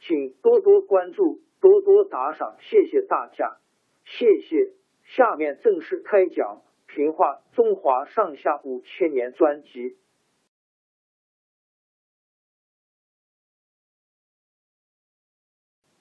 [0.00, 3.58] 请多多关注，多多打赏，谢谢大家，
[4.04, 4.72] 谢谢。
[5.04, 6.62] 下面正式开讲
[6.94, 9.96] 《评话中华上下五千年》专辑。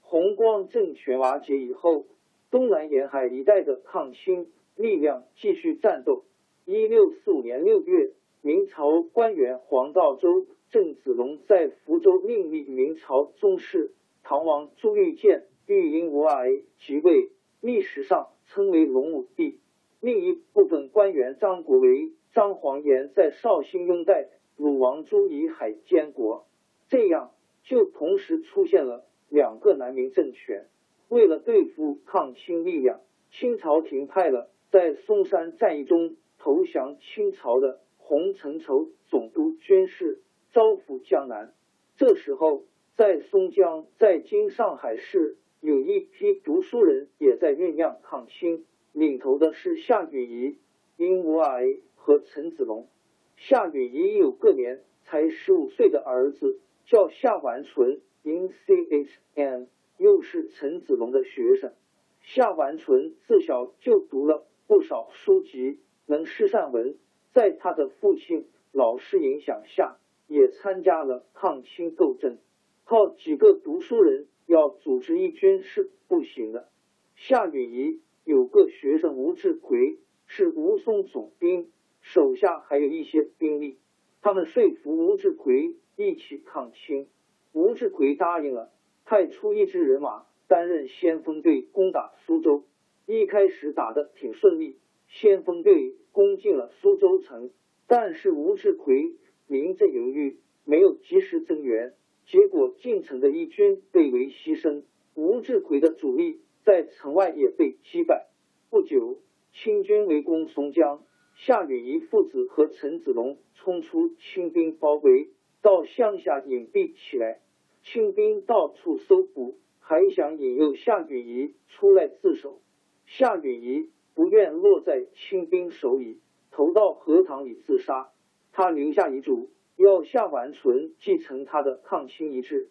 [0.00, 2.06] 红光政权瓦解以后，
[2.50, 6.24] 东南沿海一带的抗清力量继续战斗。
[6.64, 10.46] 一六四五年六月，明朝官员黄道周。
[10.70, 13.90] 郑子龙在福州另立明朝宗室
[14.22, 16.46] 唐王朱玉建，育婴无碍
[16.78, 19.58] 即位，历史上称为隆武帝。
[19.98, 26.46] 另一部分官员张国维、张煌言在绍兴拥戴鲁王朱以海监国，
[26.88, 27.32] 这样
[27.64, 30.68] 就同时出现了两个南明政权。
[31.08, 33.00] 为了对付抗清力量，
[33.32, 40.22] 清朝廷派了在松山战役中投降清朝的洪承畴总督军事。
[40.52, 41.52] 招抚江南。
[41.96, 42.64] 这时候，
[42.96, 50.56] 在松江，在今上海市，有一批读书人也在酝酿抗清，领头的是夏允彝、
[50.96, 51.62] 殷无碍
[51.94, 52.88] 和陈子龙。
[53.36, 59.68] 夏允彝有个年才十五岁的儿子，叫夏完淳 （In C H N），
[59.98, 61.72] 又是陈子龙的学生。
[62.20, 66.96] 夏完淳自小就读了不少书籍，能诗善文，
[67.32, 69.96] 在他的父亲、老师影响下。
[70.30, 72.38] 也参加了抗清斗争，
[72.84, 76.68] 靠几个读书人要组织义军是不行的。
[77.16, 83.80] 夏允彝有个学生吴志奎是吴淞总兵，手下还有一些兵力，
[84.22, 87.08] 他们说服吴志奎一起抗清。
[87.52, 88.70] 吴志奎答应了，
[89.04, 92.62] 派出一支人马担任先锋队攻打苏州。
[93.04, 97.50] 一开始打的挺顺利，先锋队攻进了苏州城，
[97.88, 99.16] 但是吴志奎。
[99.50, 101.94] 临阵犹豫，没有及时增援，
[102.24, 104.84] 结果进城的义军被围牺牲，
[105.16, 108.28] 吴志奎的主力在城外也被击败。
[108.70, 109.18] 不久，
[109.52, 111.02] 清军围攻松江，
[111.34, 115.30] 夏允彝父子和陈子龙冲出清兵包围，
[115.62, 117.40] 到乡下隐蔽起来。
[117.82, 122.60] 清兵到处搜捕，还想引诱夏允彝出来自首。
[123.06, 126.20] 夏允彝不愿落在清兵手里，
[126.52, 128.12] 投到荷塘里自杀。
[128.52, 132.68] 他留下遗嘱，要夏完淳继承他的抗清遗志。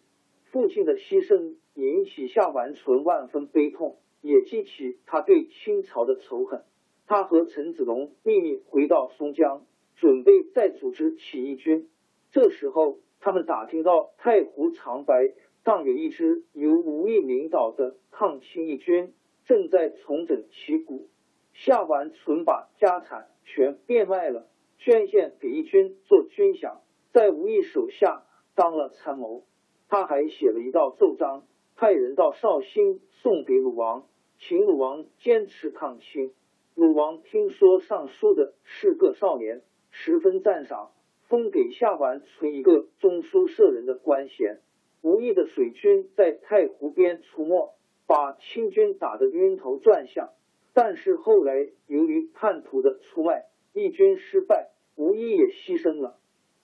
[0.50, 6.64] 父亲的牺牲引起夏完淳万分悲痛，也激起他对清朝的仇恨。
[7.06, 9.64] 他和陈子龙秘密回到松江，
[9.96, 11.88] 准备再组织起义军。
[12.32, 15.32] 这时候，他们打听到太湖长白
[15.64, 19.12] 当有一支由吴毅领导的抗清义军
[19.44, 21.08] 正在重整旗鼓。
[21.52, 24.49] 夏完淳把家产全变卖了。
[24.80, 26.78] 捐献给义军做军饷，
[27.12, 28.24] 在吴毅手下
[28.54, 29.44] 当了参谋。
[29.90, 31.44] 他还写了一道奏章，
[31.76, 34.06] 派人到绍兴送给鲁王，
[34.38, 36.32] 请鲁王坚持抗清。
[36.74, 39.60] 鲁王听说上书的是个少年，
[39.90, 40.92] 十分赞赏，
[41.28, 44.60] 封给夏完淳一个中书舍人的官衔。
[45.02, 47.74] 吴毅的水军在太湖边出没，
[48.06, 50.30] 把清军打得晕头转向。
[50.72, 53.44] 但是后来由于叛徒的出卖。
[53.72, 56.18] 义军失败，吴一也牺牲了。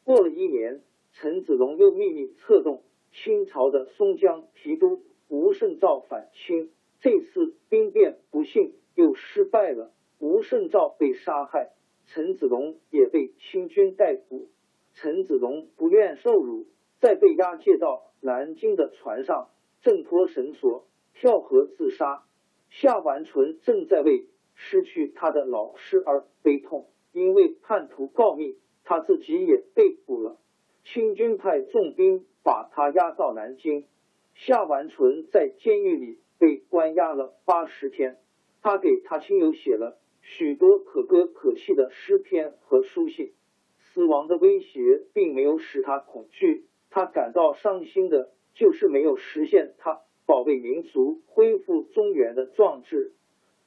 [0.05, 0.83] 过了一年，
[1.13, 2.83] 陈子龙又秘密策动
[3.13, 6.71] 清朝的松江提督吴胜造反清。
[7.01, 11.73] 这次兵变不幸又失败了，吴胜照被杀害，
[12.07, 14.49] 陈子龙也被清军逮捕。
[14.95, 16.67] 陈子龙不愿受辱，
[17.01, 19.51] 在被押解到南京的船上，
[19.83, 22.25] 挣脱绳索，跳河自杀。
[22.71, 30.37] 夏完淳正在为失去他的老师而悲痛，因为叛徒告密，他自己也被捕了。
[30.85, 33.87] 清军派重兵把他押到南京。
[34.35, 38.19] 夏完淳在监狱里被关押了八十天，
[38.61, 43.33] 他给他亲友写了许多可歌可泣的诗篇和书信。
[43.79, 53.15] 死亡的威胁并没有使他恐惧，他感到伤心的就是没有实现他保卫民族、恢复中原的壮志。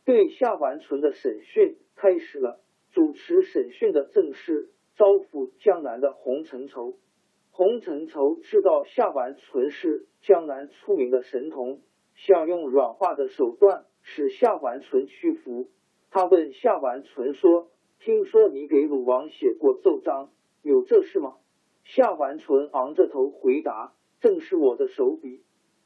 [0.06, 2.62] 对夏完淳的审讯开始了，
[2.92, 6.98] 主持审讯的正是招抚江南的洪承畴。
[7.52, 11.82] 洪承畴知道夏完淳是江南出名的神童，
[12.16, 15.70] 想用软化的手段使夏完淳屈服。
[16.10, 17.70] 他问夏完淳说。
[18.02, 20.30] 听说你给鲁王写过奏章，
[20.62, 21.36] 有这事吗？
[21.84, 23.94] 夏完淳昂着头回答
[24.24, 25.42] ：“正是我的手笔。”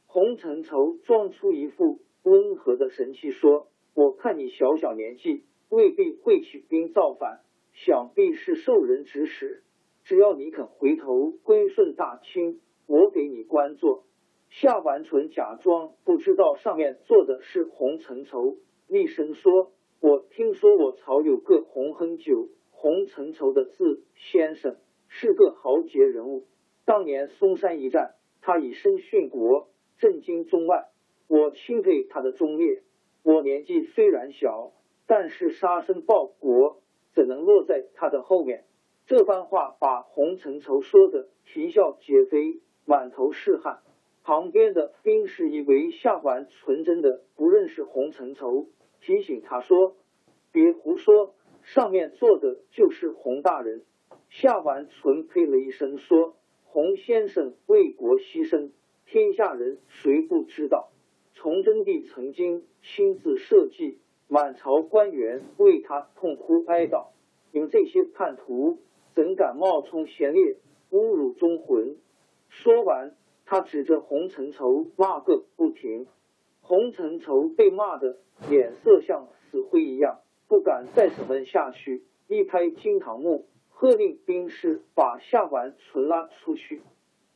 [0.05, 3.65] 洪承畴装出一副温和的神气说
[3.97, 7.41] ：“我看你小小年纪，未必会起兵造反，
[7.73, 9.63] 想必是受人指使。
[10.03, 14.03] 只要你肯回头归顺大清，我给你官做。”
[14.51, 19.71] 夏完淳假装不知道上面坐的是洪承畴，厉声说。
[19.99, 24.75] 我听说我朝有个洪亨九、洪承畴的字先生，
[25.07, 26.45] 是个豪杰人物。
[26.85, 30.89] 当年嵩山一战，他以身殉国，震惊中外。
[31.29, 32.83] 我钦佩他的忠烈。
[33.23, 34.73] 我年纪虽然小，
[35.05, 36.81] 但是杀身报国，
[37.13, 38.65] 怎能落在他的后面？
[39.05, 43.81] 这番话把洪承畴说的啼笑皆非，满头是汗。
[44.23, 48.67] 旁边的兵士以为夏完纯真的不认识洪承畴。
[49.01, 49.97] 提醒他说
[50.53, 53.83] ：“别胡说，上面坐的就是洪大人。”
[54.31, 58.71] 夏完淳呸了一声说：“洪先生为国牺牲，
[59.05, 60.91] 天下人谁不知道？
[61.33, 63.99] 崇祯帝曾经亲自设计，
[64.33, 67.09] 满朝官员为他痛哭哀悼。
[67.51, 68.79] 你们这些叛徒，
[69.13, 70.57] 怎敢冒充贤烈，
[70.89, 71.97] 侮辱忠魂？”
[72.49, 73.15] 说完，
[73.45, 76.07] 他指着洪承畴骂个不停。
[76.61, 78.17] 洪承畴被骂的
[78.49, 86.81] 脸色像死灰一样，不敢再审问下去，一拍惊堂木，喝令兵士把夏完淳拉出去。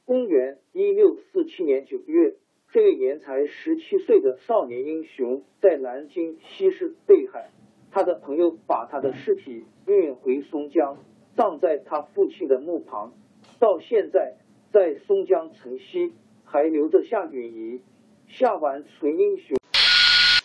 [0.03, 2.37] 公元一六四七年九月，
[2.73, 7.49] 这个年才十七岁的少年英雄在南京西市被害，
[7.91, 10.97] 他的朋友把他的尸体运回松江，
[11.35, 13.13] 葬在他父亲的墓旁。
[13.59, 14.35] 到现在，
[14.73, 17.79] 在松江城西还留着夏允彝。
[18.27, 19.57] 夏完纯英雄，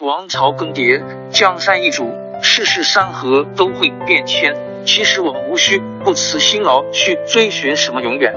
[0.00, 2.04] 王朝更迭，江山易主，
[2.40, 4.54] 世事山河都会变迁。
[4.86, 8.32] 其实我们无需不辞辛劳去追寻什么永远，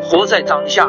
[0.00, 0.88] 活在当下，